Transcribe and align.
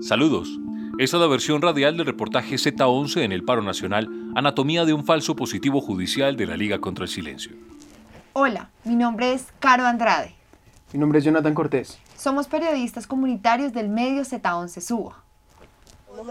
Saludos. 0.00 0.60
Esta 0.98 1.16
es 1.16 1.20
la 1.20 1.26
versión 1.26 1.60
radial 1.60 1.96
del 1.96 2.06
reportaje 2.06 2.54
Z11 2.54 3.22
en 3.22 3.32
el 3.32 3.44
paro 3.44 3.62
nacional, 3.62 4.08
Anatomía 4.36 4.84
de 4.84 4.92
un 4.92 5.04
falso 5.04 5.34
positivo 5.34 5.80
judicial 5.80 6.36
de 6.36 6.46
la 6.46 6.56
Liga 6.56 6.78
contra 6.78 7.04
el 7.04 7.10
Silencio. 7.10 7.52
Hola, 8.32 8.70
mi 8.84 8.94
nombre 8.94 9.32
es 9.32 9.48
Caro 9.58 9.86
Andrade. 9.86 10.34
Mi 10.92 11.00
nombre 11.00 11.18
es 11.18 11.24
Jonathan 11.24 11.52
Cortés. 11.52 11.98
Somos 12.16 12.46
periodistas 12.46 13.08
comunitarios 13.08 13.72
del 13.72 13.88
medio 13.88 14.22
Z11 14.22 14.80
Suba. 14.80 15.24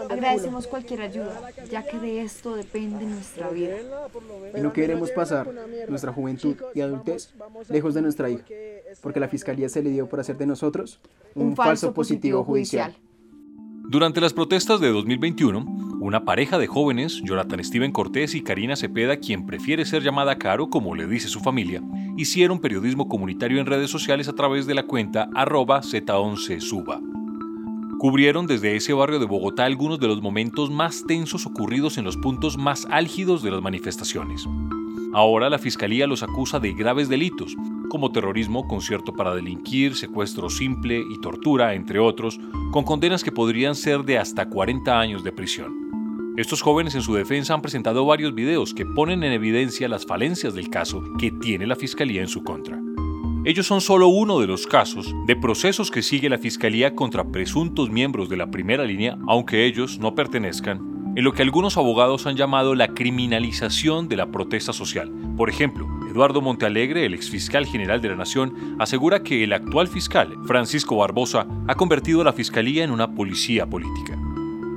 Agradecemos 0.10 0.66
cualquier 0.68 1.02
ayuda, 1.02 1.52
ya 1.70 1.84
que 1.84 2.00
de 2.00 2.22
esto 2.22 2.56
depende 2.56 3.06
nuestra 3.06 3.50
vida. 3.50 3.76
Y 4.56 4.62
no 4.62 4.72
queremos 4.72 5.12
pasar 5.12 5.48
nuestra 5.90 6.14
juventud 6.14 6.56
y 6.74 6.82
adultez 6.82 7.34
lejos 7.70 7.94
de 7.94 8.02
nuestra 8.02 8.30
hija, 8.30 8.46
porque 9.02 9.20
la 9.20 9.28
fiscalía 9.28 9.68
se 9.70 9.84
le 9.84 9.90
dio 9.90 10.08
por 10.08 10.20
hacer 10.20 10.38
de 10.38 10.46
nosotros 10.46 11.00
un, 11.36 11.56
falso 11.56 11.94
positivo 11.94 12.44
judicial. 12.44 12.96
Durante 13.90 14.20
las 14.20 14.34
protestas 14.34 14.82
de 14.82 14.92
2021, 14.92 15.66
una 16.02 16.26
pareja 16.26 16.58
de 16.58 16.68
jóvenes, 16.68 17.22
Jonathan 17.24 17.64
Steven 17.64 17.94
Cortés 17.94 18.36
y 18.36 18.42
Karina 18.42 18.76
Cepeda, 18.76 19.16
quien 19.16 19.46
prefiere 19.46 19.86
ser 19.86 20.04
llamada 20.04 20.38
Caro 20.38 20.70
como 20.70 20.94
le 20.94 21.08
dice 21.08 21.30
su 21.30 21.40
familia, 21.40 21.82
hicieron 22.18 22.60
periodismo 22.60 23.08
comunitario 23.08 23.62
en 23.62 23.66
redes 23.66 23.90
sociales 23.90 24.28
a 24.28 24.34
través 24.34 24.68
de 24.68 24.76
la 24.76 24.84
cuenta 24.84 25.30
arroba 25.34 25.80
Z11Suba. 25.84 27.00
Cubrieron 27.98 28.46
desde 28.46 28.76
ese 28.76 28.92
barrio 28.92 29.20
de 29.20 29.26
Bogotá 29.26 29.64
algunos 29.64 30.02
de 30.02 30.08
los 30.08 30.22
momentos 30.22 30.70
más 30.70 31.06
tensos 31.08 31.46
ocurridos 31.46 31.98
en 31.98 32.04
los 32.04 32.18
puntos 32.18 32.58
más 32.58 32.86
álgidos 32.92 33.42
de 33.42 33.52
las 33.52 33.62
manifestaciones. 33.62 34.46
Ahora 35.14 35.50
la 35.50 35.60
Fiscalía 35.60 36.08
los 36.08 36.24
acusa 36.24 36.60
de 36.60 36.74
graves 36.74 37.08
delitos, 37.08 37.56
como 37.90 38.12
terrorismo, 38.12 38.68
concierto 38.68 39.14
para 39.14 39.36
delinquir, 39.36 39.96
secuestro 39.96 40.50
simple 40.50 41.00
y 41.00 41.20
tortura, 41.22 41.74
entre 41.74 42.00
otros, 42.00 42.40
con 42.72 42.84
condenas 42.84 43.24
que 43.24 43.32
podrían 43.32 43.76
ser 43.76 44.04
de 44.04 44.18
hasta 44.18 44.50
40 44.50 45.00
años 45.00 45.24
de 45.24 45.32
prisión. 45.32 45.88
Estos 46.38 46.62
jóvenes 46.62 46.94
en 46.94 47.02
su 47.02 47.16
defensa 47.16 47.54
han 47.54 47.62
presentado 47.62 48.06
varios 48.06 48.36
videos 48.36 48.74
que 48.74 48.86
ponen 48.86 49.24
en 49.24 49.32
evidencia 49.32 49.90
las 49.90 50.06
falencias 50.06 50.54
del 50.54 50.70
caso 50.70 51.04
que 51.18 51.32
tiene 51.32 51.66
la 51.66 51.76
Fiscalía 51.76 52.22
en 52.22 52.28
su 52.28 52.44
contra. 52.44 52.80
Ellos 53.44 53.66
son 53.66 53.82
solo 53.82 54.08
uno 54.08 54.40
de 54.40 54.48
los 54.48 54.68
casos 54.68 55.16
de 55.26 55.36
procesos 55.36 55.90
que 55.90 56.04
sigue 56.04 56.30
la 56.30 56.38
Fiscalía 56.38 56.94
contra 56.94 57.32
presuntos 57.32 57.90
miembros 57.90 58.30
de 58.30 58.38
la 58.38 58.52
primera 58.52 58.84
línea, 58.84 59.18
aunque 59.28 59.66
ellos 59.66 60.00
no 60.00 60.14
pertenezcan 60.14 60.98
en 61.18 61.24
lo 61.24 61.34
que 61.34 61.42
algunos 61.42 61.78
abogados 61.78 62.28
han 62.28 62.36
llamado 62.36 62.76
la 62.76 62.90
criminalización 62.90 64.08
de 64.08 64.18
la 64.18 64.30
protesta 64.30 64.72
social. 64.72 65.12
Por 65.36 65.50
ejemplo, 65.50 65.88
Eduardo 66.18 66.42
Montealegre, 66.42 67.06
el 67.06 67.14
exfiscal 67.14 67.68
general 67.68 68.02
de 68.02 68.10
la 68.10 68.16
Nación, 68.16 68.52
asegura 68.80 69.22
que 69.22 69.44
el 69.44 69.54
actual 69.54 69.88
fiscal, 69.88 70.34
Francisco 70.48 70.98
Barbosa, 70.98 71.46
ha 71.68 71.76
convertido 71.76 72.22
a 72.22 72.24
la 72.24 72.34
Fiscalía 72.34 72.84
en 72.84 72.90
una 72.90 73.14
policía 73.14 73.68
política. 73.68 74.18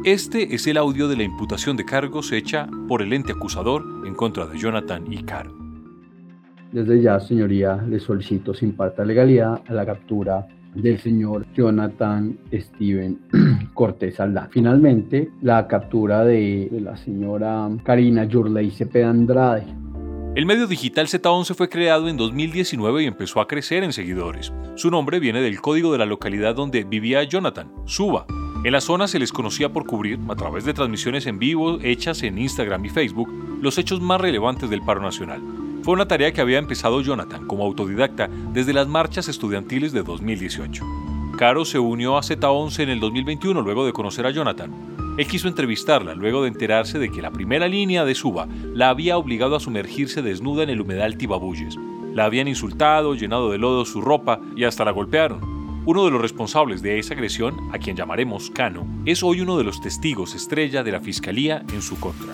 Este 0.05 0.55
es 0.55 0.67
el 0.67 0.77
audio 0.77 1.09
de 1.09 1.17
la 1.17 1.23
imputación 1.23 1.79
de 1.79 1.87
cargos 1.87 2.31
hecha 2.33 2.69
por 2.87 3.01
el 3.01 3.15
ente 3.15 3.33
acusador 3.33 3.83
en 4.07 4.15
contra 4.15 4.45
de 4.45 4.59
Jonathan 4.59 5.11
y. 5.11 5.25
Desde 6.73 7.01
ya, 7.01 7.19
señoría, 7.19 7.77
le 7.89 8.01
solicito 8.01 8.53
sin 8.53 8.73
parte 8.73 9.07
legalidad 9.07 9.63
a 9.67 9.73
la 9.73 9.87
captura 9.87 10.47
del 10.75 10.99
señor 10.99 11.47
Jonathan 11.55 12.37
Steven 12.53 13.19
Cortés 13.73 14.21
Aldán. 14.21 14.49
Finalmente, 14.51 15.31
la 15.41 15.67
captura 15.67 16.23
de, 16.23 16.69
la 16.83 16.99
señora 16.99 17.67
Karina 17.83 18.25
Yurley 18.25 18.71
Cepeda 18.71 19.09
Andrade. 19.09 19.65
El 20.37 20.47
medio 20.47 20.69
digital 20.69 21.09
Z11 21.09 21.57
fue 21.57 21.69
creado 21.69 22.07
en 22.09 22.17
2019 22.17 23.03
y 23.03 23.07
empezó 23.07 23.41
a 23.41 23.49
crecer 23.49 23.83
en 23.83 23.93
seguidores. 23.93 24.53
Su 24.77 24.89
nombre 24.89 25.19
viene 25.19 25.43
del 25.43 25.61
código 25.61 25.91
de 25.91 25.99
la 25.99 26.07
localidad 26.07 26.55
donde 26.55 26.85
vivía 26.85 27.25
Jonathan, 27.25 27.73
Suba. 27.85 28.27
En 28.63 28.71
la 28.71 28.81
zona 28.81 29.09
se 29.09 29.19
les 29.19 29.33
conocía 29.33 29.73
por 29.73 29.87
cubrir, 29.87 30.21
a 30.29 30.37
través 30.37 30.65
de 30.65 30.73
transmisiones 30.73 31.27
en 31.27 31.41
vivo 31.41 31.81
hechas 31.83 32.23
en 32.23 32.39
Instagram 32.39 32.85
y 32.85 32.91
Facebook, 32.91 33.29
los 33.61 33.77
hechos 33.77 34.01
más 34.01 34.21
relevantes 34.21 34.71
del 34.71 34.83
paro 34.83 35.03
nacional. 35.03 35.43
Fue 35.83 35.95
una 35.95 36.07
tarea 36.07 36.33
que 36.33 36.41
había 36.41 36.59
empezado 36.59 37.01
Jonathan 37.01 37.49
como 37.49 37.65
autodidacta 37.65 38.31
desde 38.53 38.73
las 38.73 38.87
marchas 38.87 39.27
estudiantiles 39.27 39.91
de 39.91 40.05
2018. 40.05 40.85
Caro 41.39 41.65
se 41.65 41.81
unió 41.81 42.17
a 42.17 42.23
Z11 42.23 42.85
en 42.85 42.91
el 42.91 43.01
2021 43.01 43.63
luego 43.63 43.85
de 43.85 43.93
conocer 43.93 44.27
a 44.27 44.31
Jonathan. 44.31 45.00
Él 45.21 45.27
quiso 45.27 45.49
entrevistarla 45.49 46.15
luego 46.15 46.41
de 46.41 46.49
enterarse 46.49 46.99
de 46.99 47.11
que 47.11 47.21
la 47.21 47.31
primera 47.31 47.69
línea 47.69 48.07
de 48.07 48.15
Suba 48.15 48.49
la 48.73 48.89
había 48.89 49.19
obligado 49.19 49.55
a 49.55 49.61
sumergirse 49.61 50.23
desnuda 50.23 50.63
en 50.63 50.71
el 50.71 50.81
humedal 50.81 51.19
Tibabuyes. 51.19 51.77
La 52.15 52.25
habían 52.25 52.49
insultado, 52.49 53.15
llenado 53.15 53.51
de 53.51 53.59
lodo 53.59 53.85
su 53.85 54.01
ropa 54.01 54.41
y 54.57 54.65
hasta 54.65 54.83
la 54.87 54.93
golpearon. 54.93 55.83
Uno 55.85 56.07
de 56.07 56.11
los 56.11 56.23
responsables 56.23 56.81
de 56.81 56.99
esa 56.99 57.13
agresión, 57.13 57.55
a 57.71 57.77
quien 57.77 57.97
llamaremos 57.97 58.51
Cano, 58.51 58.87
es 59.05 59.23
hoy 59.23 59.43
uno 59.43 59.59
de 59.59 59.65
los 59.65 59.83
testigos 59.83 60.35
estrella 60.35 60.83
de 60.83 60.93
la 60.93 61.01
Fiscalía 61.01 61.67
en 61.71 61.83
su 61.83 62.01
contra. 62.01 62.33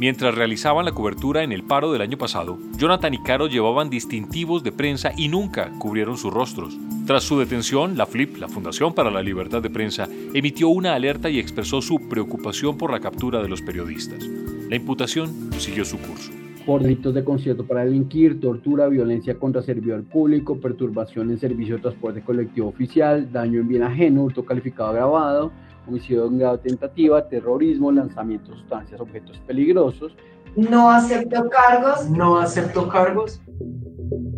Mientras 0.00 0.34
realizaban 0.34 0.86
la 0.86 0.90
cobertura 0.90 1.44
en 1.44 1.52
el 1.52 1.62
paro 1.62 1.92
del 1.92 2.02
año 2.02 2.18
pasado, 2.18 2.58
Jonathan 2.76 3.14
y 3.14 3.22
Caro 3.22 3.46
llevaban 3.46 3.90
distintivos 3.90 4.64
de 4.64 4.72
prensa 4.72 5.12
y 5.16 5.28
nunca 5.28 5.70
cubrieron 5.78 6.18
sus 6.18 6.34
rostros. 6.34 6.76
Tras 7.06 7.24
su 7.24 7.38
detención, 7.38 7.98
la 7.98 8.06
FLIP, 8.06 8.38
la 8.38 8.48
Fundación 8.48 8.94
para 8.94 9.10
la 9.10 9.22
Libertad 9.22 9.60
de 9.60 9.68
Prensa, 9.68 10.08
emitió 10.32 10.68
una 10.68 10.94
alerta 10.94 11.28
y 11.28 11.38
expresó 11.38 11.82
su 11.82 12.08
preocupación 12.08 12.78
por 12.78 12.90
la 12.90 13.00
captura 13.00 13.42
de 13.42 13.48
los 13.48 13.60
periodistas. 13.60 14.26
La 14.70 14.76
imputación 14.76 15.50
siguió 15.58 15.84
su 15.84 15.98
curso 15.98 16.32
por 16.64 16.82
delitos 16.82 17.14
de 17.14 17.22
concierto 17.22 17.66
para 17.66 17.84
delinquir, 17.84 18.40
tortura, 18.40 18.88
violencia 18.88 19.38
contra 19.38 19.60
servidor 19.62 20.02
público, 20.04 20.58
perturbación 20.58 21.30
en 21.30 21.38
servicio 21.38 21.76
de 21.76 21.82
transporte 21.82 22.22
colectivo 22.22 22.68
oficial, 22.68 23.30
daño 23.30 23.60
en 23.60 23.68
bien 23.68 23.82
ajeno, 23.82 24.22
hurto 24.22 24.46
calificado 24.46 24.88
agravado, 24.88 25.52
homicidio 25.86 26.26
en 26.26 26.38
grado 26.38 26.56
de 26.56 26.70
tentativa, 26.70 27.28
terrorismo, 27.28 27.92
lanzamiento 27.92 28.50
de 28.52 28.56
sustancias, 28.56 28.98
objetos 28.98 29.38
peligrosos. 29.46 30.16
No 30.56 30.90
acepto 30.90 31.50
cargos. 31.50 32.08
No 32.08 32.38
acepto 32.38 32.88
cargos. 32.88 33.42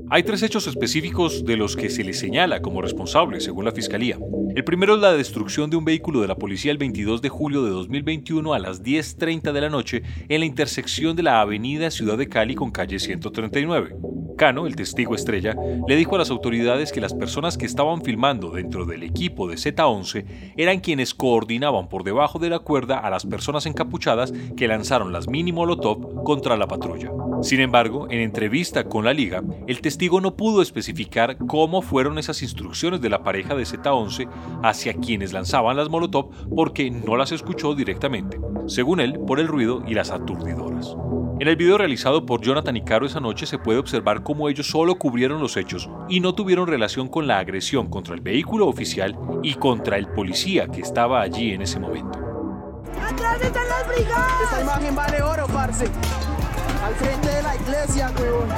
Hay 0.08 0.22
tres 0.22 0.42
hechos 0.44 0.68
específicos 0.68 1.44
de 1.44 1.56
los 1.56 1.74
que 1.74 1.90
se 1.90 2.04
le 2.04 2.12
señala 2.12 2.62
como 2.62 2.80
responsable, 2.80 3.40
según 3.40 3.64
la 3.64 3.72
Fiscalía. 3.72 4.16
El 4.54 4.62
primero 4.62 4.94
es 4.94 5.00
la 5.00 5.12
destrucción 5.12 5.68
de 5.68 5.76
un 5.76 5.84
vehículo 5.84 6.20
de 6.20 6.28
la 6.28 6.36
policía 6.36 6.70
el 6.70 6.78
22 6.78 7.22
de 7.22 7.28
julio 7.28 7.64
de 7.64 7.70
2021 7.70 8.54
a 8.54 8.58
las 8.60 8.84
10.30 8.84 9.52
de 9.52 9.60
la 9.60 9.68
noche 9.68 10.02
en 10.28 10.40
la 10.40 10.46
intersección 10.46 11.16
de 11.16 11.24
la 11.24 11.40
avenida 11.40 11.90
Ciudad 11.90 12.16
de 12.16 12.28
Cali 12.28 12.54
con 12.54 12.70
calle 12.70 13.00
139. 13.00 13.96
Cano, 14.36 14.66
el 14.66 14.76
testigo 14.76 15.14
estrella, 15.14 15.56
le 15.88 15.96
dijo 15.96 16.14
a 16.14 16.18
las 16.18 16.30
autoridades 16.30 16.92
que 16.92 17.00
las 17.00 17.14
personas 17.14 17.56
que 17.56 17.66
estaban 17.66 18.02
filmando 18.02 18.50
dentro 18.50 18.84
del 18.84 19.02
equipo 19.02 19.48
de 19.48 19.56
Z11 19.56 20.52
eran 20.56 20.80
quienes 20.80 21.14
coordinaban 21.14 21.88
por 21.88 22.04
debajo 22.04 22.38
de 22.38 22.50
la 22.50 22.58
cuerda 22.58 22.98
a 22.98 23.10
las 23.10 23.24
personas 23.24 23.66
encapuchadas 23.66 24.32
que 24.56 24.68
lanzaron 24.68 25.12
las 25.12 25.28
mini 25.28 25.52
molotov 25.52 26.22
contra 26.22 26.56
la 26.56 26.68
patrulla. 26.68 27.10
Sin 27.42 27.60
embargo, 27.60 28.06
en 28.10 28.20
entrevista 28.20 28.84
con 28.84 29.04
la 29.04 29.12
liga, 29.12 29.42
el 29.66 29.80
testigo 29.80 30.20
no 30.20 30.36
pudo 30.36 30.62
especificar 30.62 31.36
cómo 31.46 31.82
fueron 31.82 32.18
esas 32.18 32.42
instrucciones 32.42 33.00
de 33.00 33.10
la 33.10 33.22
pareja 33.22 33.54
de 33.54 33.64
Z11 33.64 34.28
hacia 34.62 34.94
quienes 34.94 35.32
lanzaban 35.32 35.76
las 35.76 35.88
molotov 35.88 36.30
porque 36.54 36.90
no 36.90 37.16
las 37.16 37.32
escuchó 37.32 37.74
directamente, 37.74 38.38
según 38.66 39.00
él, 39.00 39.18
por 39.26 39.40
el 39.40 39.48
ruido 39.48 39.82
y 39.86 39.94
las 39.94 40.10
aturdidoras. 40.10 40.96
En 41.38 41.48
el 41.48 41.56
video 41.56 41.76
realizado 41.76 42.24
por 42.24 42.40
Jonathan 42.40 42.78
y 42.78 42.80
Caro 42.82 43.04
esa 43.04 43.20
noche 43.20 43.44
se 43.44 43.58
puede 43.58 43.78
observar 43.78 44.22
cómo 44.22 44.48
ellos 44.48 44.68
solo 44.68 44.94
cubrieron 44.94 45.38
los 45.38 45.58
hechos 45.58 45.90
y 46.08 46.20
no 46.20 46.34
tuvieron 46.34 46.66
relación 46.66 47.08
con 47.08 47.26
la 47.26 47.38
agresión 47.38 47.90
contra 47.90 48.14
el 48.14 48.22
vehículo 48.22 48.66
oficial 48.66 49.18
y 49.42 49.52
contra 49.54 49.98
el 49.98 50.08
policía 50.08 50.66
que 50.68 50.80
estaba 50.80 51.20
allí 51.20 51.52
en 51.52 51.60
ese 51.60 51.78
momento. 51.78 52.18
¡Atrás 53.06 53.38
están 53.42 53.68
las 53.68 53.86
brigadas! 53.86 54.42
Esta 54.44 54.62
imagen 54.62 54.96
vale 54.96 55.22
oro, 55.22 55.46
parce. 55.48 55.84
Al 56.82 56.94
frente 56.94 57.28
de 57.28 57.42
la 57.42 57.54
iglesia, 57.54 58.10
huevón. 58.18 58.48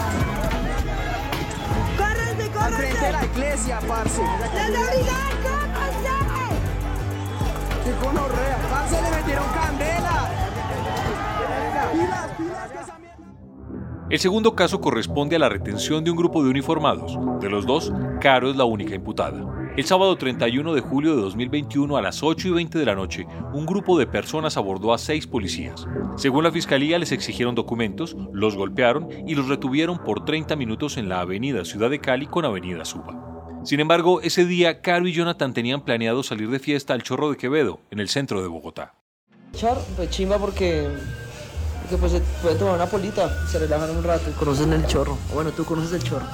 ¡Córrense, 1.99 2.51
córrense! 2.53 2.65
Al 2.65 2.73
frente 2.75 3.07
de 3.07 3.13
la 3.13 3.25
iglesia, 3.25 3.81
parce. 3.89 4.23
¡Las 4.23 4.55
de 4.55 4.71
brigada, 4.71 5.31
córrense! 5.43 5.99
¡Qué 7.85 8.07
gonorrea! 8.07 8.59
¡Parce, 8.71 9.03
le 9.03 9.11
metieron 9.17 9.45
candela! 9.53 9.98
El 14.11 14.19
segundo 14.19 14.55
caso 14.55 14.81
corresponde 14.81 15.37
a 15.37 15.39
la 15.39 15.51
retención 15.51 16.03
de 16.03 16.11
un 16.11 16.17
grupo 16.17 16.43
de 16.43 16.49
uniformados. 16.49 17.19
De 17.43 17.51
los 17.51 17.67
dos, 17.67 17.93
Caro 18.23 18.49
es 18.49 18.57
la 18.57 18.65
única 18.65 18.95
imputada. 18.95 19.73
El 19.77 19.85
sábado 19.85 20.17
31 20.17 20.73
de 20.73 20.81
julio 20.81 21.15
de 21.15 21.21
2021 21.21 21.95
a 21.95 22.01
las 22.01 22.23
8 22.23 22.49
y 22.49 22.51
20 22.53 22.79
de 22.79 22.87
la 22.87 22.95
noche, 22.95 23.27
un 23.53 23.67
grupo 23.67 23.99
de 23.99 24.07
personas 24.07 24.57
abordó 24.57 24.95
a 24.95 24.99
seis 24.99 25.27
policías. 25.27 25.87
Según 26.17 26.45
la 26.45 26.51
fiscalía, 26.51 26.99
les 26.99 27.13
exigieron 27.13 27.55
documentos, 27.55 28.17
los 28.33 28.57
golpearon 28.57 29.09
y 29.27 29.35
los 29.35 29.47
retuvieron 29.47 29.99
por 29.99 30.25
30 30.25 30.57
minutos 30.57 30.97
en 30.97 31.11
la 31.11 31.21
avenida 31.21 31.67
Ciudad 31.67 31.91
de 31.91 32.01
Cali 32.01 32.27
con 32.27 32.47
avenida 32.47 32.87
Suba. 32.87 33.61
Sin 33.63 33.79
embargo, 33.79 34.23
ese 34.23 34.47
día, 34.47 34.81
Caro 34.81 35.07
y 35.07 35.13
Jonathan 35.13 35.53
tenían 35.53 35.85
planeado 35.85 36.23
salir 36.23 36.49
de 36.49 36.61
fiesta 36.61 36.95
al 36.95 37.03
Chorro 37.03 37.31
de 37.31 37.37
Quevedo, 37.37 37.81
en 37.91 38.01
el 38.01 38.09
centro 38.09 38.41
de 38.41 38.49
Bogotá. 38.49 38.95
Char, 39.53 39.77
pues 39.97 40.09
chimba 40.09 40.39
porque 40.39 40.89
que 41.89 41.97
pues 41.97 42.13
se 42.13 42.21
pueden 42.43 42.59
tomar 42.59 42.75
una 42.75 42.87
polita, 42.87 43.47
se 43.47 43.59
relajan 43.59 43.91
un 43.97 44.03
rato. 44.03 44.31
Conocen 44.39 44.73
el 44.73 44.87
chorro. 44.87 45.19
Bueno, 45.35 45.51
tú 45.53 45.65
conoces 45.65 45.93
el 45.93 46.03
chorro. 46.03 46.27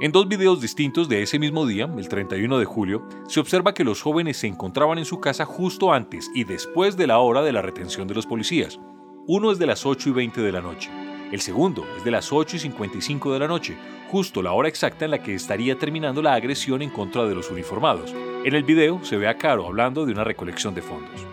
En 0.00 0.12
dos 0.12 0.28
videos 0.28 0.60
distintos 0.60 1.08
de 1.08 1.22
ese 1.22 1.40
mismo 1.40 1.66
día, 1.66 1.90
el 1.96 2.08
31 2.08 2.58
de 2.58 2.64
julio, 2.64 3.02
se 3.26 3.40
observa 3.40 3.74
que 3.74 3.82
los 3.82 4.00
jóvenes 4.00 4.36
se 4.36 4.46
encontraban 4.46 4.98
en 4.98 5.04
su 5.04 5.18
casa 5.18 5.44
justo 5.44 5.92
antes 5.92 6.30
y 6.34 6.44
después 6.44 6.96
de 6.96 7.08
la 7.08 7.18
hora 7.18 7.42
de 7.42 7.52
la 7.52 7.62
retención 7.62 8.06
de 8.06 8.14
los 8.14 8.24
policías. 8.24 8.78
Uno 9.26 9.50
es 9.50 9.58
de 9.58 9.66
las 9.66 9.84
8 9.84 10.10
y 10.10 10.12
20 10.12 10.40
de 10.40 10.52
la 10.52 10.60
noche. 10.60 10.88
El 11.32 11.40
segundo 11.40 11.84
es 11.96 12.04
de 12.04 12.12
las 12.12 12.32
8 12.32 12.56
y 12.56 12.58
55 12.60 13.32
de 13.32 13.38
la 13.40 13.48
noche, 13.48 13.76
justo 14.08 14.40
la 14.40 14.52
hora 14.52 14.68
exacta 14.68 15.04
en 15.04 15.10
la 15.10 15.22
que 15.22 15.34
estaría 15.34 15.76
terminando 15.76 16.22
la 16.22 16.34
agresión 16.34 16.80
en 16.80 16.90
contra 16.90 17.24
de 17.24 17.34
los 17.34 17.50
uniformados. 17.50 18.14
En 18.44 18.54
el 18.54 18.62
video 18.62 19.04
se 19.04 19.16
ve 19.16 19.26
a 19.26 19.36
Caro 19.36 19.66
hablando 19.66 20.06
de 20.06 20.12
una 20.12 20.22
recolección 20.22 20.74
de 20.74 20.82
fondos. 20.82 21.26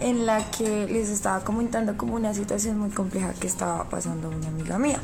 En 0.00 0.26
la 0.26 0.48
que 0.50 0.86
les 0.86 1.08
estaba 1.08 1.44
comentando 1.44 1.96
como 1.96 2.14
una 2.14 2.32
situación 2.34 2.78
muy 2.78 2.90
compleja 2.90 3.34
que 3.34 3.46
estaba 3.46 3.84
pasando 3.84 4.28
una 4.28 4.48
amiga 4.48 4.78
mía. 4.78 5.00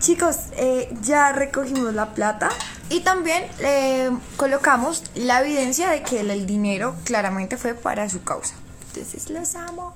Chicos, 0.00 0.36
eh, 0.56 0.94
ya 1.02 1.32
recogimos 1.32 1.94
la 1.94 2.12
plata 2.12 2.50
y 2.90 3.00
también 3.00 3.44
eh, 3.60 4.10
colocamos 4.36 5.02
la 5.14 5.40
evidencia 5.40 5.88
de 5.88 6.02
que 6.02 6.20
el 6.20 6.46
dinero 6.46 6.94
claramente 7.04 7.56
fue 7.56 7.74
para 7.74 8.08
su 8.08 8.22
causa. 8.22 8.54
Entonces 8.88 9.30
los 9.30 9.54
amo. 9.54 9.94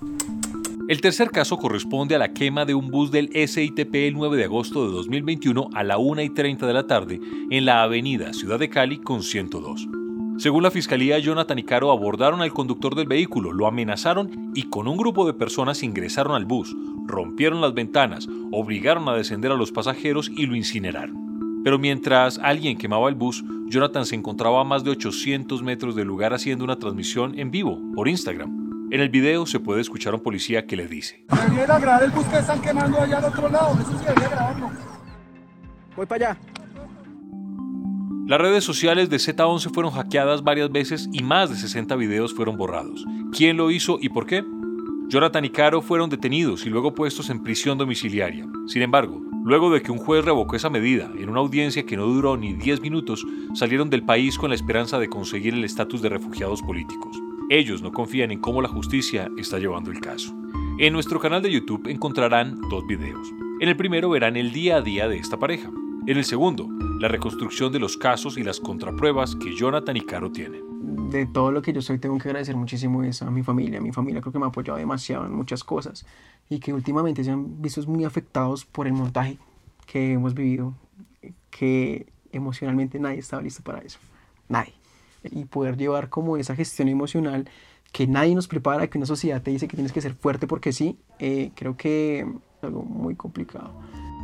El 0.88 1.02
tercer 1.02 1.30
caso 1.30 1.58
corresponde 1.58 2.14
a 2.14 2.18
la 2.18 2.32
quema 2.32 2.64
de 2.64 2.74
un 2.74 2.90
bus 2.90 3.10
del 3.10 3.28
SITP 3.34 3.94
el 3.94 4.14
9 4.14 4.38
de 4.38 4.44
agosto 4.44 4.86
de 4.86 4.92
2021 4.92 5.68
a 5.74 5.84
la 5.84 5.98
1 5.98 6.22
y 6.22 6.30
30 6.30 6.66
de 6.66 6.72
la 6.72 6.86
tarde 6.86 7.20
en 7.50 7.66
la 7.66 7.82
avenida 7.82 8.32
Ciudad 8.32 8.58
de 8.58 8.70
Cali 8.70 8.98
con 8.98 9.22
102. 9.22 9.97
Según 10.38 10.62
la 10.62 10.70
fiscalía, 10.70 11.18
Jonathan 11.18 11.58
y 11.58 11.64
Caro 11.64 11.90
abordaron 11.90 12.42
al 12.42 12.52
conductor 12.52 12.94
del 12.94 13.08
vehículo, 13.08 13.52
lo 13.52 13.66
amenazaron 13.66 14.52
y 14.54 14.68
con 14.68 14.86
un 14.86 14.96
grupo 14.96 15.26
de 15.26 15.34
personas 15.34 15.82
ingresaron 15.82 16.36
al 16.36 16.44
bus, 16.44 16.76
rompieron 17.06 17.60
las 17.60 17.74
ventanas, 17.74 18.28
obligaron 18.52 19.08
a 19.08 19.16
descender 19.16 19.50
a 19.50 19.56
los 19.56 19.72
pasajeros 19.72 20.30
y 20.30 20.46
lo 20.46 20.54
incineraron. 20.54 21.60
Pero 21.64 21.80
mientras 21.80 22.38
alguien 22.38 22.78
quemaba 22.78 23.08
el 23.08 23.16
bus, 23.16 23.44
Jonathan 23.66 24.06
se 24.06 24.14
encontraba 24.14 24.60
a 24.60 24.64
más 24.64 24.84
de 24.84 24.90
800 24.90 25.60
metros 25.64 25.96
del 25.96 26.06
lugar 26.06 26.32
haciendo 26.32 26.62
una 26.62 26.78
transmisión 26.78 27.36
en 27.36 27.50
vivo 27.50 27.80
por 27.96 28.06
Instagram. 28.06 28.88
En 28.92 29.00
el 29.00 29.08
video 29.08 29.44
se 29.44 29.58
puede 29.58 29.80
escuchar 29.80 30.12
a 30.12 30.18
un 30.18 30.22
policía 30.22 30.66
que 30.66 30.76
le 30.76 30.86
dice: 30.86 31.24
Debería 31.50 31.78
grabar 31.80 32.04
el 32.04 32.12
bus 32.12 32.24
que 32.26 32.38
están 32.38 32.62
quemando 32.62 33.00
allá 33.00 33.18
al 33.18 33.24
otro 33.24 33.48
lado, 33.48 33.74
eso 33.80 33.98
sí 33.98 34.04
debería 34.06 34.28
grabarlo. 34.28 34.70
Voy 35.96 36.06
para 36.06 36.30
allá. 36.30 36.57
Las 38.28 38.42
redes 38.42 38.62
sociales 38.62 39.08
de 39.08 39.16
Z11 39.16 39.72
fueron 39.72 39.90
hackeadas 39.90 40.44
varias 40.44 40.70
veces 40.70 41.08
y 41.14 41.22
más 41.22 41.48
de 41.48 41.56
60 41.56 41.96
videos 41.96 42.34
fueron 42.34 42.58
borrados. 42.58 43.06
¿Quién 43.32 43.56
lo 43.56 43.70
hizo 43.70 43.96
y 44.02 44.10
por 44.10 44.26
qué? 44.26 44.44
Jonathan 45.08 45.46
y 45.46 45.48
Caro 45.48 45.80
fueron 45.80 46.10
detenidos 46.10 46.66
y 46.66 46.68
luego 46.68 46.94
puestos 46.94 47.30
en 47.30 47.42
prisión 47.42 47.78
domiciliaria. 47.78 48.46
Sin 48.66 48.82
embargo, 48.82 49.22
luego 49.44 49.70
de 49.70 49.80
que 49.80 49.92
un 49.92 49.96
juez 49.96 50.26
revocó 50.26 50.56
esa 50.56 50.68
medida 50.68 51.10
en 51.16 51.30
una 51.30 51.40
audiencia 51.40 51.86
que 51.86 51.96
no 51.96 52.04
duró 52.04 52.36
ni 52.36 52.52
10 52.52 52.82
minutos, 52.82 53.24
salieron 53.54 53.88
del 53.88 54.04
país 54.04 54.36
con 54.36 54.50
la 54.50 54.56
esperanza 54.56 54.98
de 54.98 55.08
conseguir 55.08 55.54
el 55.54 55.64
estatus 55.64 56.02
de 56.02 56.10
refugiados 56.10 56.60
políticos. 56.60 57.18
Ellos 57.48 57.80
no 57.80 57.92
confían 57.92 58.30
en 58.30 58.40
cómo 58.40 58.60
la 58.60 58.68
justicia 58.68 59.30
está 59.38 59.58
llevando 59.58 59.90
el 59.90 60.00
caso. 60.00 60.34
En 60.78 60.92
nuestro 60.92 61.18
canal 61.18 61.40
de 61.40 61.50
YouTube 61.50 61.88
encontrarán 61.88 62.60
dos 62.68 62.86
videos. 62.86 63.26
En 63.60 63.70
el 63.70 63.76
primero 63.78 64.10
verán 64.10 64.36
el 64.36 64.52
día 64.52 64.76
a 64.76 64.82
día 64.82 65.08
de 65.08 65.16
esta 65.16 65.38
pareja. 65.38 65.70
En 66.08 66.16
el 66.16 66.24
segundo, 66.24 66.66
la 66.98 67.08
reconstrucción 67.08 67.70
de 67.70 67.78
los 67.78 67.98
casos 67.98 68.38
y 68.38 68.42
las 68.42 68.60
contrapruebas 68.60 69.36
que 69.36 69.54
Jonathan 69.54 69.94
y 69.94 70.00
Caro 70.00 70.32
tienen. 70.32 71.10
De 71.10 71.26
todo 71.26 71.52
lo 71.52 71.60
que 71.60 71.74
yo 71.74 71.82
soy, 71.82 71.98
tengo 71.98 72.16
que 72.16 72.30
agradecer 72.30 72.56
muchísimo 72.56 73.02
eso 73.02 73.26
a 73.26 73.30
mi 73.30 73.42
familia. 73.42 73.78
Mi 73.82 73.92
familia 73.92 74.22
creo 74.22 74.32
que 74.32 74.38
me 74.38 74.46
ha 74.46 74.48
apoyado 74.48 74.78
demasiado 74.78 75.26
en 75.26 75.34
muchas 75.34 75.62
cosas 75.62 76.06
y 76.48 76.60
que 76.60 76.72
últimamente 76.72 77.22
se 77.22 77.30
han 77.30 77.60
visto 77.60 77.82
muy 77.82 78.04
afectados 78.04 78.64
por 78.64 78.86
el 78.86 78.94
montaje 78.94 79.36
que 79.84 80.14
hemos 80.14 80.32
vivido, 80.32 80.72
que 81.50 82.06
emocionalmente 82.32 82.98
nadie 82.98 83.18
estaba 83.18 83.42
listo 83.42 83.62
para 83.62 83.80
eso. 83.80 83.98
Nadie. 84.48 84.72
Y 85.24 85.44
poder 85.44 85.76
llevar 85.76 86.08
como 86.08 86.38
esa 86.38 86.56
gestión 86.56 86.88
emocional 86.88 87.50
que 87.92 88.06
nadie 88.06 88.34
nos 88.34 88.48
prepara, 88.48 88.86
que 88.86 88.96
una 88.96 89.06
sociedad 89.06 89.42
te 89.42 89.50
dice 89.50 89.68
que 89.68 89.76
tienes 89.76 89.92
que 89.92 90.00
ser 90.00 90.14
fuerte 90.14 90.46
porque 90.46 90.72
sí, 90.72 90.98
eh, 91.18 91.50
creo 91.54 91.76
que 91.76 92.20
es 92.20 92.64
algo 92.64 92.82
muy 92.82 93.14
complicado. 93.14 93.74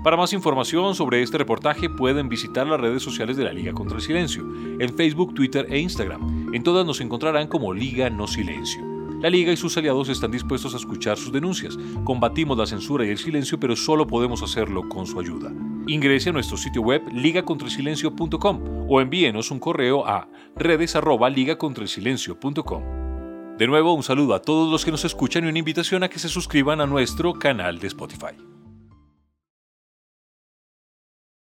Para 0.05 0.17
más 0.19 0.35
información 0.35 0.95
sobre 0.95 1.23
este 1.23 1.39
reportaje 1.39 1.89
pueden 1.89 2.29
visitar 2.29 2.67
las 2.67 2.79
redes 2.79 3.03
sociales 3.03 3.39
de 3.39 3.45
la 3.45 3.55
Liga 3.55 3.73
contra 3.73 3.97
el 3.97 4.03
Silencio, 4.03 4.45
en 4.79 4.95
Facebook, 4.95 5.33
Twitter 5.33 5.67
e 5.71 5.79
Instagram. 5.79 6.51
En 6.53 6.62
todas 6.62 6.85
nos 6.85 7.01
encontrarán 7.01 7.49
como 7.49 7.73
Liga 7.73 8.11
No 8.11 8.27
Silencio. 8.27 8.83
La 9.23 9.31
Liga 9.31 9.51
y 9.51 9.56
sus 9.56 9.79
aliados 9.79 10.11
están 10.11 10.31
dispuestos 10.31 10.75
a 10.75 10.77
escuchar 10.77 11.17
sus 11.17 11.33
denuncias. 11.33 11.79
Combatimos 12.05 12.59
la 12.59 12.67
censura 12.67 13.06
y 13.06 13.09
el 13.09 13.17
silencio, 13.17 13.59
pero 13.59 13.77
solo 13.77 14.06
podemos 14.06 14.43
hacerlo 14.43 14.87
con 14.91 15.06
su 15.06 15.19
ayuda. 15.19 15.51
Ingrese 15.87 16.29
a 16.29 16.35
nuestro 16.35 16.59
sitio 16.59 16.83
web 16.83 17.03
ligacontrasilencio.com 17.11 18.61
o 18.91 19.01
envíenos 19.01 19.51
un 19.51 19.59
correo 19.59 20.06
a 20.06 20.29
redes@ligacontrasilencio.com. 20.55 22.83
De 23.56 23.67
nuevo, 23.67 23.95
un 23.95 24.03
saludo 24.03 24.35
a 24.35 24.43
todos 24.43 24.71
los 24.71 24.85
que 24.85 24.91
nos 24.91 25.06
escuchan 25.06 25.47
y 25.47 25.49
una 25.49 25.61
invitación 25.61 26.03
a 26.03 26.11
que 26.11 26.19
se 26.19 26.29
suscriban 26.29 26.83
a 26.83 26.87
nuestro 26.87 27.33
canal 27.33 27.79
de 27.79 27.87
Spotify. 27.87 28.54